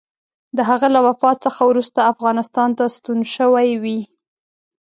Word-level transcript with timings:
د 0.57 0.59
هغه 0.69 0.87
له 0.95 0.99
وفات 1.07 1.37
څخه 1.45 1.61
وروسته 1.71 2.09
افغانستان 2.13 2.69
ته 2.77 2.83
ستون 2.95 3.19
شوی 3.35 3.69
وي. 3.83 3.99